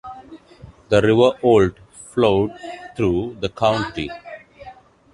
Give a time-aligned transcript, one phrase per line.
[0.89, 2.57] The river Olt flowed
[2.97, 4.09] through the county.